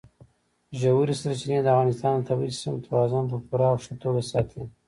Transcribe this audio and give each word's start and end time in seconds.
ژورې 0.79 1.15
سرچینې 1.21 1.59
د 1.63 1.67
افغانستان 1.73 2.13
د 2.17 2.25
طبعي 2.29 2.49
سیسټم 2.53 2.75
توازن 2.87 3.23
په 3.31 3.37
پوره 3.47 3.67
او 3.71 3.77
ښه 3.83 3.93
توګه 4.03 4.21
ساتي. 4.31 4.61